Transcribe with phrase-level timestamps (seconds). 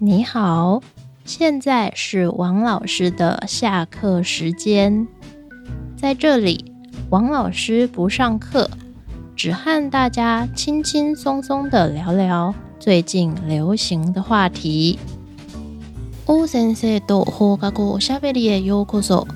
[0.00, 0.80] 你好，
[1.24, 5.08] 现在是王老师的下课时间。
[5.96, 6.72] 在这里，
[7.10, 8.70] 王老师不上课，
[9.34, 15.00] 只和大家轻轻松松的聊聊最近流行的话题。
[16.26, 19.26] 王先生と方角おしゃべりへようこそ。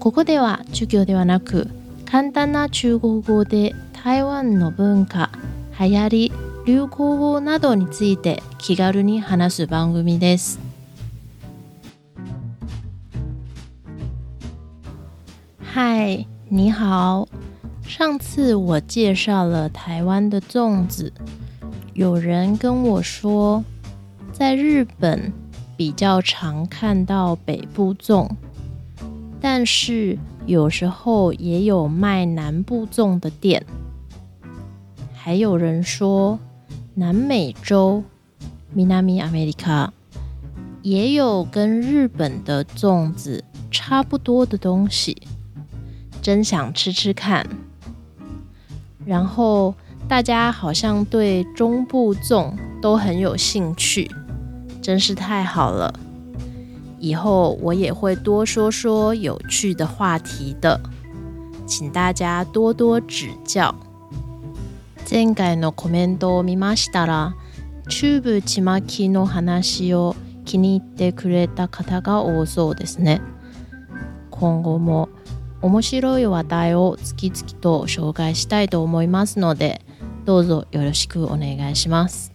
[0.00, 1.68] ここでは授業ではなく、
[2.04, 5.30] 簡単な中国語で台湾の文化、
[5.78, 6.32] 流行り。
[6.64, 10.60] 流行語どについて気軽に話す番組です。
[15.74, 17.26] Hi，你好。
[17.84, 21.12] 上次我介绍了台湾的粽子，
[21.94, 23.64] 有人跟我说，
[24.32, 25.32] 在日本
[25.76, 28.28] 比较常看到北部粽，
[29.40, 30.16] 但是
[30.46, 33.66] 有时候也有卖南部粽的店。
[35.12, 36.38] 还有人說。
[36.94, 38.04] 南美洲，
[38.74, 39.90] 南美阿美利卡
[40.82, 45.22] 也有跟日本的粽子差不多的东西，
[46.20, 47.46] 真想吃吃看。
[49.06, 49.74] 然后
[50.06, 54.10] 大家好像对中部粽都很有兴趣，
[54.82, 55.98] 真是太好了。
[56.98, 60.78] 以后我也会多说说有趣的话题的，
[61.66, 63.74] 请大家多多指教。
[65.10, 67.34] 前回のコメントを見ましたら
[67.88, 73.20] 中部ちまきの話を気に入ってくれた方が多そうですね
[74.30, 75.08] 今後も
[75.60, 79.82] 面白い話題を次々と紹介したいと思いますので
[80.24, 82.32] どうぞよろしくお願いします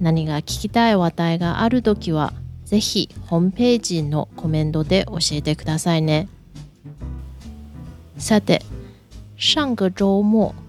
[0.00, 2.32] 何が聞きたい話題がある時は
[2.64, 6.28] 是非ホームページのコメントで教えてくださいね
[8.16, 8.62] さて
[9.36, 10.22] 上个周
[10.54, 10.63] 末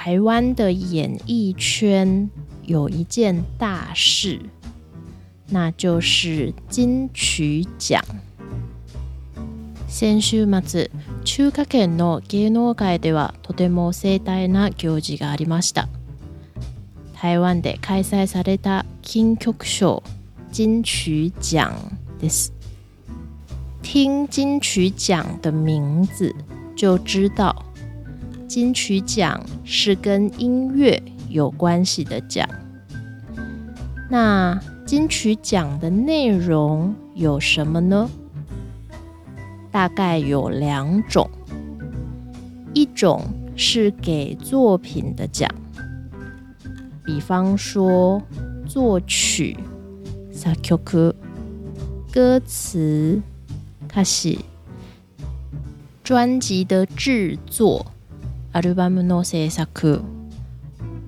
[0.00, 2.30] 台湾的演艺圈
[2.64, 4.38] 有一件大事，
[5.48, 8.00] 那就是金曲奖。
[9.88, 10.60] 先週末、
[11.24, 15.88] 中華圏の芸能界ではとても盛大な行事がありました。
[17.20, 20.04] 台湾で開催された金曲賞
[20.52, 21.72] 金曲奖
[22.20, 22.52] です。
[23.82, 26.32] 听金曲奖的名字
[26.76, 27.64] 就知道。
[28.48, 32.48] 金曲奖是跟音乐有关系的奖。
[34.10, 38.08] 那金曲奖的内容有什么呢？
[39.70, 41.28] 大概有两种，
[42.74, 43.22] 一种
[43.54, 45.48] 是给作品的奖，
[47.04, 48.20] 比方说
[48.66, 49.54] 作曲、
[50.32, 50.74] 萨曲）、
[52.10, 53.20] 歌词、
[53.94, 54.38] 歌始、
[56.02, 57.84] 专辑的制作。
[58.52, 60.00] album no se sacu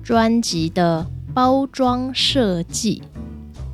[0.03, 3.01] 专辑的包装设计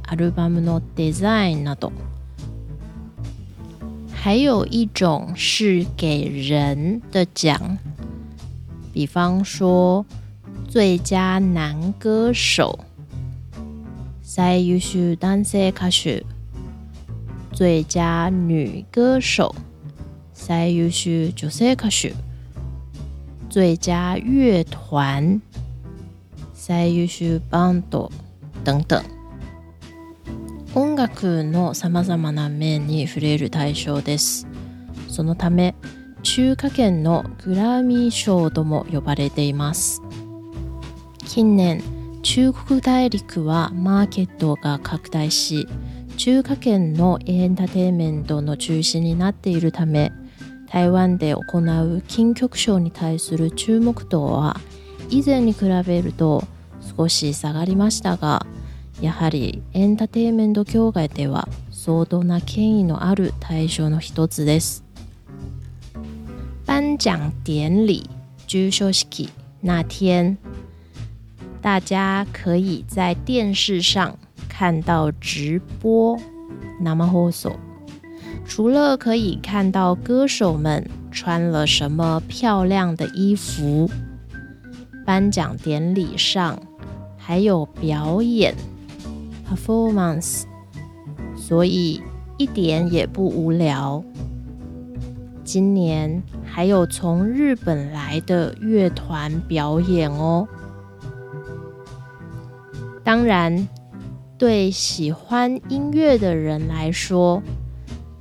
[0.07, 1.91] ，album no design 那种。
[4.13, 7.78] 还有一种是给人的奖，
[8.94, 10.05] 比方说
[10.67, 12.79] 最佳男歌手
[14.22, 16.23] ，say you should dance cashu，
[17.51, 19.55] 最佳女歌手
[20.34, 22.13] ，say you should just cashu。
[23.57, 25.41] 最佳乐团、
[26.53, 28.12] 最優秀バンド
[28.63, 29.01] 等等。
[30.75, 34.46] 音楽のさまざまな面に触れる対象です。
[35.07, 35.73] そのため、
[36.22, 40.03] 中華圏のグラミー賞とも呼ばれています。
[41.25, 41.81] 近年、
[42.22, 45.67] 中国大陸はマーケットが拡大し、
[46.17, 50.12] 中華圏のエンターテインメントの中心になっているため、
[50.67, 54.59] 台湾で行う金曲賞に対する注目度は
[55.09, 56.44] 以前に比べると
[56.97, 58.46] 少し下がりましたが
[58.99, 64.84] やはりエンターテインメント協会では相当な権威のある対象の一つです
[66.66, 67.99] 颁奖典礼
[68.41, 69.29] 授賞式
[69.63, 70.37] 那天
[71.61, 74.17] 大家可以在电视上
[74.49, 76.17] 看到直播
[76.81, 77.58] 生放送
[78.47, 83.90] 除了可以看到歌手们穿了什么漂亮的衣服，
[85.05, 86.58] 颁奖典礼上
[87.17, 88.55] 还有表演
[89.47, 90.44] （performance），
[91.35, 92.02] 所以
[92.38, 94.02] 一点也不无聊。
[95.44, 100.47] 今年还有从日本来的乐团表演哦。
[103.03, 103.67] 当然，
[104.38, 107.41] 对喜欢音乐的人来说，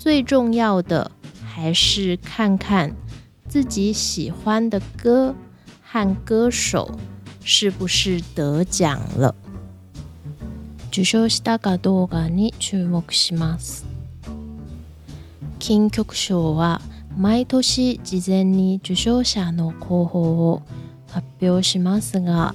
[0.06, 1.10] 最重要的
[1.44, 2.92] 还是看看
[3.48, 5.34] 自己喜欢的歌
[5.82, 6.96] 和歌手
[7.42, 9.34] 是不是得奖了。
[10.92, 13.82] 受賞したかどうかに注目します。
[15.58, 16.80] 金曲賞は
[17.18, 20.62] 毎年事前に受賞者の候補を
[21.10, 22.54] 発表しますが、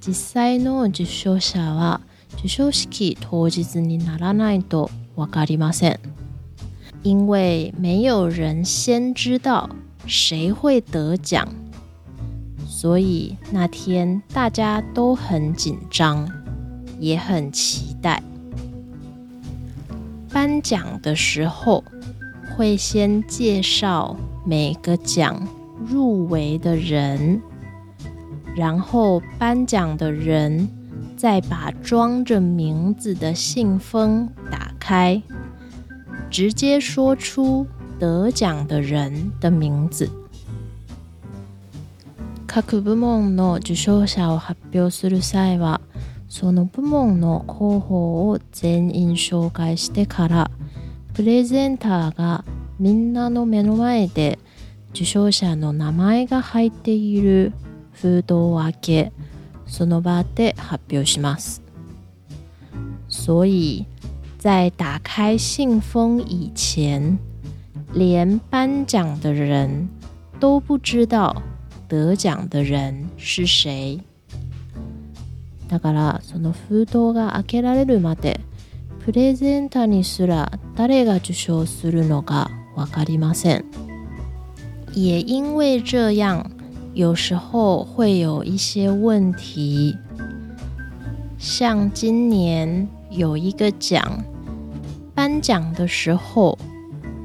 [0.00, 2.00] 実際の受賞者は
[2.40, 6.17] 受賞式当日にならないとわかりません。
[7.02, 9.70] 因为没有人先知道
[10.06, 11.46] 谁会得奖，
[12.66, 16.28] 所以那天大家都很紧张，
[16.98, 18.20] 也很期待。
[20.32, 21.84] 颁奖的时候，
[22.56, 25.46] 会先介绍每个奖
[25.86, 27.40] 入围的人，
[28.56, 30.68] 然后颁奖的人
[31.16, 35.22] 再把装着名字的信封打开。
[36.30, 37.66] 直接说出
[37.98, 40.08] 得奖的人的名字。
[42.66, 45.80] 各部門の受賞者を発表する際は、
[46.28, 50.50] その部門の候補を全員紹介してから、
[51.14, 52.44] プレゼンターが
[52.80, 54.38] みんなの目の前で
[54.92, 57.52] 受賞者の名前が入っている
[57.92, 59.12] 封筒を開け、
[59.66, 61.62] その場で発表します。
[63.08, 63.86] 所以。
[64.48, 67.18] 在打开信封以前，
[67.92, 69.86] 连颁奖的人
[70.40, 71.42] 都不知道
[71.86, 74.00] 得奖的人是谁。
[75.68, 78.40] だからその封筒が開けられるまで
[79.04, 83.64] プレゼンターにすら誰が受賞するのかわかりません。
[84.94, 86.50] 也因为这样，
[86.94, 89.94] 有时候会有一些问题，
[91.38, 94.00] 像今年有一个奖。
[95.18, 96.56] 颁奖的时候，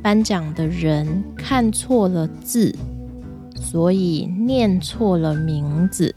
[0.01, 2.75] 颁奖的人看错了字，
[3.55, 6.11] 所以念错了名字。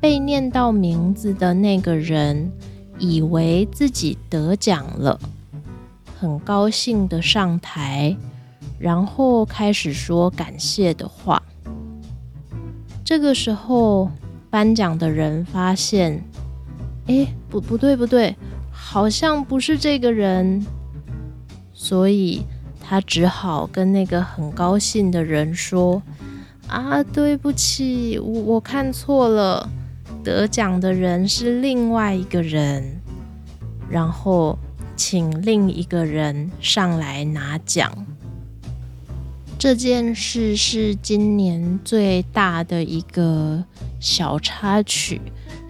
[0.00, 2.50] 被念到名字的那个人
[2.98, 5.20] 以为自己得奖了，
[6.18, 8.16] 很高兴的上台，
[8.78, 11.42] 然后开始说感谢的话。
[13.04, 14.10] 这个时候，
[14.48, 16.24] 颁奖的人发现，
[17.08, 18.34] 哎，不，不对，不对。
[18.90, 20.64] 好像不是这个人，
[21.74, 22.42] 所以
[22.80, 26.02] 他只好跟那个很高兴的人说
[26.66, 29.68] ：“啊，对不起，我我看错了，
[30.24, 32.98] 得奖的人是另外一个人。”
[33.90, 34.58] 然后
[34.96, 37.92] 请另一个人上来拿奖。
[39.58, 43.62] 这件事是今年最大的一个
[44.00, 45.20] 小插曲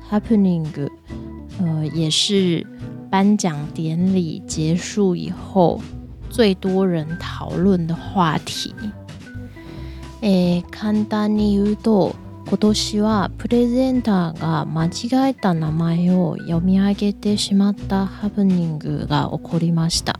[0.08, 0.64] ，happening，
[1.58, 2.64] 呃，也是。
[3.10, 5.80] 颁奖典礼结束以后
[6.30, 8.74] 最多人讨论的话题。
[10.20, 12.14] えー、簡単に言うと
[12.48, 20.18] 今年はプレゼンターが間違えた名前を読み上げてしまったハプニングが起こりました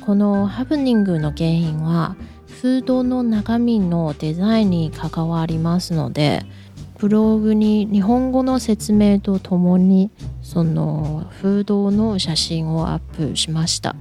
[0.00, 2.16] このハプニングの原因は
[2.62, 6.42] フードの中身のデザインに関わりますので
[6.98, 10.10] ブログに日本語の説明とともに
[10.48, 13.00] そのードの写真をアッ
[13.30, 13.94] プしました。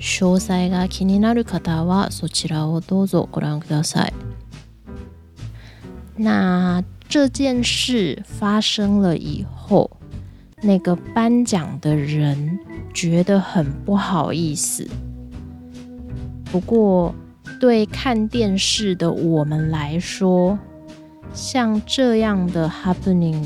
[0.00, 4.14] 詳細が気になる方はそちらをどうぞご覧ください。
[6.16, 9.88] 那这件事发生了以后，
[10.60, 12.58] 那个颁奖的人
[12.92, 14.88] 觉得很不好意思。
[16.46, 17.14] 不过，
[17.60, 20.58] 对看电视的我们来说，
[21.32, 23.44] 像这样的 happening。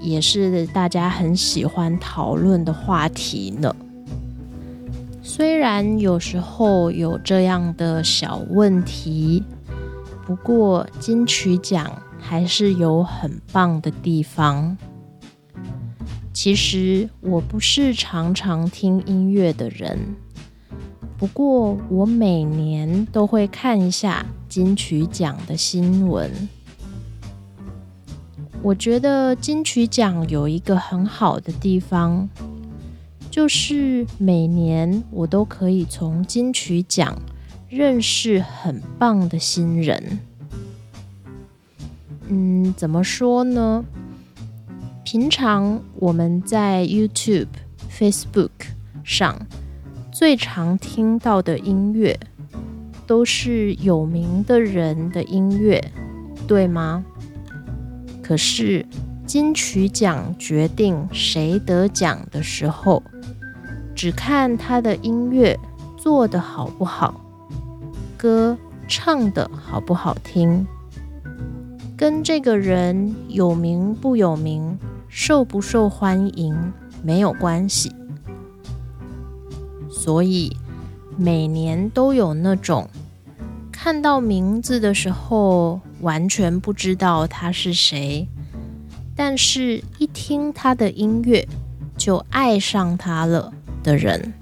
[0.00, 3.74] 也是大家很喜欢讨论的话题呢。
[5.22, 9.42] 虽然有时候有这样的小问题，
[10.26, 14.76] 不过金曲奖还是有很棒的地方。
[16.32, 19.98] 其实我不是常常听音乐的人，
[21.18, 26.30] 不过我每年都会看一下金曲奖的新闻。
[28.66, 32.28] 我觉得金曲奖有一个很好的地方，
[33.30, 37.16] 就是每年我都可以从金曲奖
[37.68, 40.18] 认识很棒的新人。
[42.26, 43.84] 嗯，怎么说呢？
[45.04, 47.46] 平常我们在 YouTube、
[47.88, 48.50] Facebook
[49.04, 49.46] 上
[50.10, 52.18] 最常听到的音乐，
[53.06, 55.80] 都是有名的人的音乐，
[56.48, 57.04] 对吗？
[58.26, 58.84] 可是
[59.24, 63.00] 金曲奖决定谁得奖的时候，
[63.94, 65.56] 只看他的音乐
[65.96, 67.20] 做的好不好，
[68.16, 70.66] 歌唱的好不好听，
[71.96, 74.76] 跟这个人有名不有名、
[75.08, 76.72] 受不受欢迎
[77.04, 77.92] 没有关系。
[79.88, 80.56] 所以
[81.16, 82.88] 每年都有那种
[83.70, 85.80] 看到名字的时候。
[86.02, 88.26] 完全不知道他是谁，
[89.14, 91.46] 但是一听他的音乐
[91.96, 94.32] 就爱上他了的人。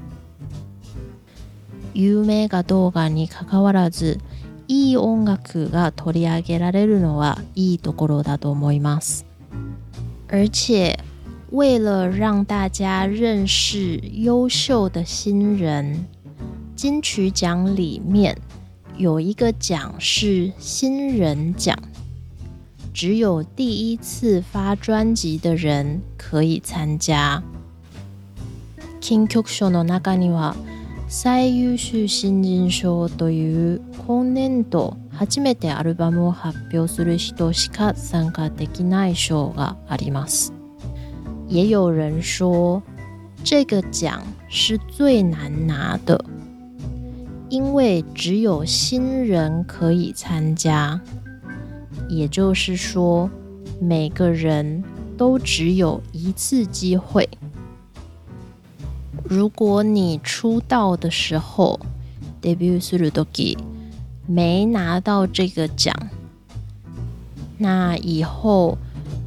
[1.93, 4.19] 有名が動画に関わらず、
[4.67, 9.23] いい音楽が取り上げられるのはいいところだと思います。
[10.29, 10.99] 而且，
[11.51, 16.05] 为了让大家认识优秀的新人，
[16.75, 18.37] 金曲奖里面。
[18.97, 21.77] 有一个奖是新人奖，
[22.93, 27.43] 只有第一次发专辑的人可以参加。
[29.01, 30.55] 金曲賞の中には、
[31.09, 40.53] 最優秀新人賞という、今年度初めてアルバムを発表する人しか参加できない賞があります。
[41.49, 42.81] 也有人说，
[43.43, 46.25] 这个奖是最难拿的。
[47.55, 51.01] 因为只有新人可以参加，
[52.09, 53.31] 也就是说，
[53.81, 54.83] 每个人
[55.17, 57.29] 都只有一次机会。
[59.23, 61.79] 如果你出道的时候
[62.43, 63.57] ，debut
[64.27, 65.95] 没拿到这个奖，
[67.59, 68.77] 那以后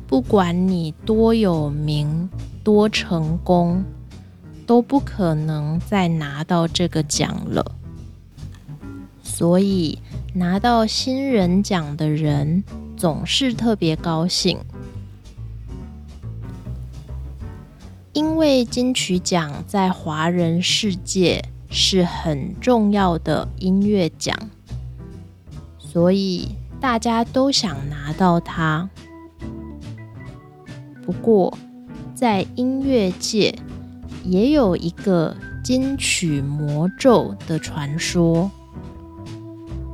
[0.06, 2.28] 不管你多有名、
[2.62, 3.86] 多成功，
[4.66, 7.77] 都不可能再拿到这个奖了。
[9.38, 10.00] 所以
[10.34, 12.64] 拿到新人奖的人
[12.96, 14.58] 总是特别高兴，
[18.14, 24.36] 因为金曲奖在华人世界是很重要的音乐奖，
[25.78, 28.90] 所以大家都想拿到它。
[31.06, 31.56] 不过，
[32.16, 33.54] 在音乐界
[34.26, 38.50] 也有一个金曲魔咒的传说。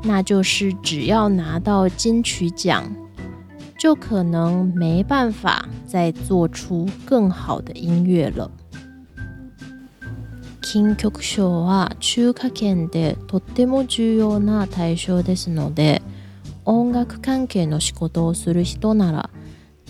[0.06, 2.84] 那就是只要拿到金曲奖，
[3.80, 8.52] 就可能没办法再做出更好的音乐了。
[10.62, 16.02] 金曲賞は中華圏でとっても重要な対象ですので
[16.66, 19.30] 音楽関係の仕事をする人なら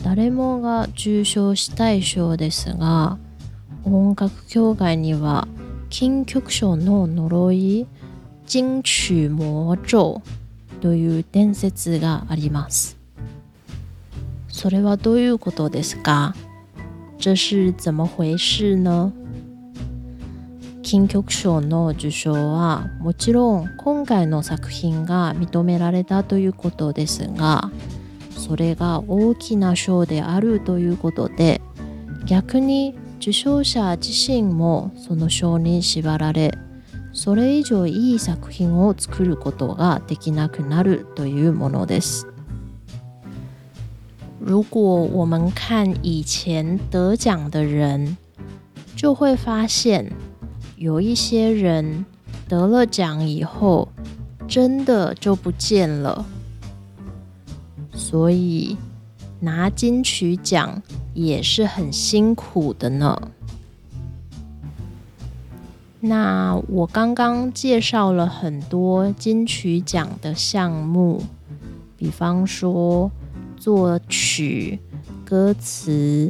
[0.04, 3.18] 誰もが重賞したい賞ですが
[3.86, 5.48] 音楽協会には
[5.90, 7.88] 金曲賞の呪い
[8.46, 10.22] 金曲魔咒
[10.82, 12.98] という伝説があります。
[14.50, 16.36] それはどういうことですか
[17.18, 19.12] 这是怎么回事呢
[20.84, 27.72] 金曲賞の受賞はもちろん今回の作品が認められたということですが
[28.32, 31.62] それが大きな賞であるということで
[32.26, 36.52] 逆に受賞者自身もその賞に縛られ
[37.16, 37.64] 所以，
[45.12, 48.18] 我们看以前得奖的人，
[48.96, 50.12] 就会发现
[50.76, 52.04] 有一些人
[52.50, 53.88] 得了奖以后，
[54.48, 56.26] 真的就不见了。
[57.94, 58.76] 所以，
[59.40, 60.82] 拿金曲奖
[61.14, 63.16] 也是很辛苦的呢。
[66.06, 71.24] 那我刚刚介绍了很多金曲奖的项目，
[71.96, 73.10] 比方说
[73.56, 74.78] 作曲、
[75.24, 76.30] 歌词，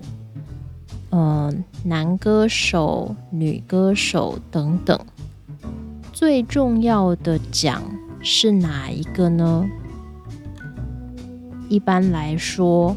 [1.10, 5.00] 嗯，男歌手、女歌手等等。
[6.12, 7.82] 最重要的奖
[8.22, 9.65] 是哪一个呢？
[11.68, 12.96] 一般来说，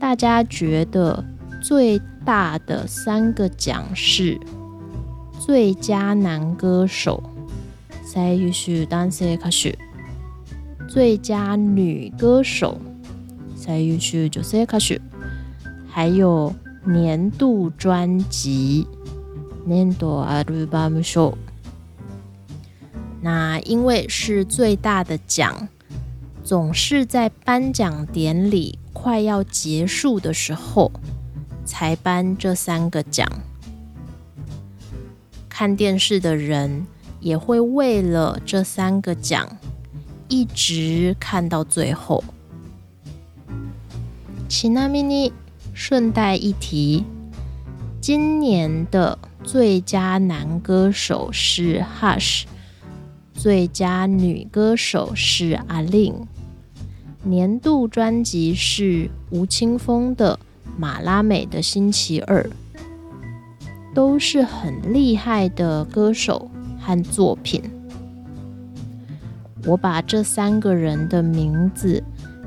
[0.00, 1.24] 大家觉得
[1.62, 4.36] 最大的三个奖是。
[5.48, 7.22] 最佳男歌手，
[8.04, 9.70] 再继续单次开始；
[10.90, 12.78] 最佳女歌手，
[13.56, 15.00] 再继续就是开始。
[15.88, 18.86] 还有年度专辑，
[19.64, 21.32] 年度アルバム賞。
[23.22, 25.66] 那因为是最大的奖，
[26.44, 30.92] 总是在颁奖典礼快要结束的时候
[31.64, 33.26] 才颁这三个奖。
[35.58, 36.86] 看电视的人
[37.18, 39.56] 也会为了这三个奖
[40.28, 42.22] 一直看到最后。
[44.48, 45.32] 奇娜米妮
[45.74, 47.02] 顺带一提，
[48.00, 52.44] 今年的最佳男歌手是 Hush，
[53.34, 56.26] 最佳女歌手是 Alin，
[57.24, 60.38] 年度专辑是吴青峰的
[60.78, 62.44] 《马拉美的星期二》。
[63.98, 67.60] 都是很厉害的歌手和作品。
[69.66, 72.00] 我把这三个人的名字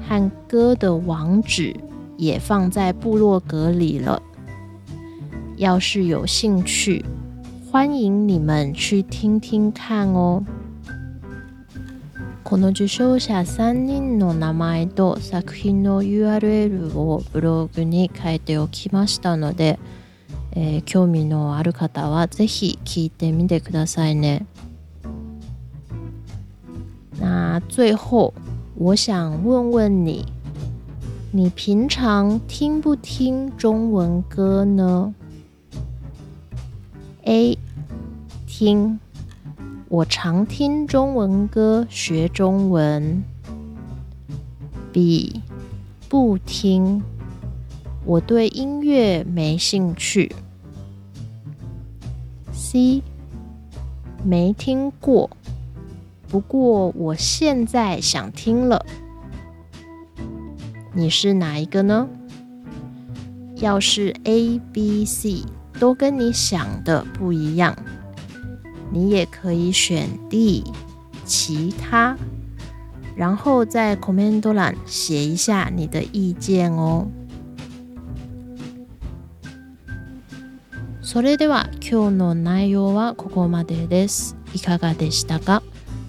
[0.07, 1.75] 和歌的网址
[2.15, 4.21] 也放在部落格里了。
[5.57, 7.03] 要是有兴趣，
[7.69, 10.41] 欢迎你们去听听看哦。
[12.45, 12.87] この作
[15.43, 19.77] 品の URL をブログに書いておきましたので。
[20.53, 24.45] 呃，兴趣のある方はぜひ聞いてみてくださいね。
[27.17, 28.33] 那最后，
[28.75, 30.25] 我想问问你，
[31.31, 35.13] 你平常听不听中文歌呢
[37.23, 37.57] ？A，
[38.45, 38.99] 听，
[39.87, 43.23] 我常听中文歌，学中文。
[44.91, 45.41] B，
[46.09, 47.01] 不听。
[48.05, 50.31] 我对音乐没兴趣。
[52.51, 53.03] C
[54.23, 55.29] 没听过，
[56.27, 58.83] 不过我现在想听了。
[60.93, 62.07] 你是哪一个呢？
[63.57, 65.43] 要是 A、B、C
[65.79, 67.75] 都跟你想的不一样，
[68.91, 70.63] 你也可以选 D
[71.23, 72.17] 其他。
[73.15, 77.05] 然后在コメント欄写一下你的意见哦。
[81.13, 84.37] それでは今日の内容はここまでです。
[84.53, 85.61] いかがでしたか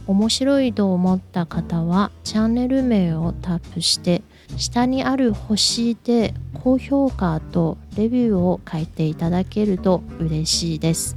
[0.07, 4.23] 面白いと思った方はチャンネル名をタップして
[4.59, 11.17] 下にある星で高評価とレビューを書いていただけると嬉しいです。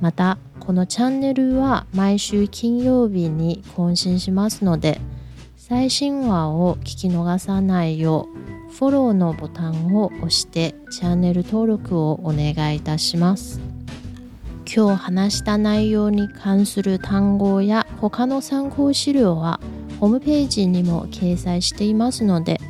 [0.00, 4.98] またこのチャンネルは毎週金曜日に更新しますので
[5.76, 8.28] 最新話を聞き逃さないよ
[8.68, 13.58] うフォローのボタンを押してチャンネル登録をお願いいたします
[14.72, 19.58] 今日話した内容に関する単語や他の参考資料は
[19.98, 22.60] ホームページにも掲載していますので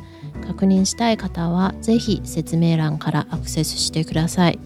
[0.47, 4.57] 確認したい方は是非説明欄からアクセスしてください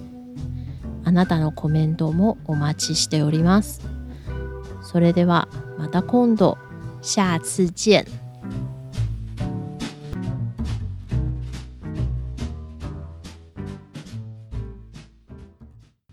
[1.04, 3.82] あなたのコメントもお待ちしております
[4.82, 6.58] それではまた今度
[7.02, 8.19] 下次见。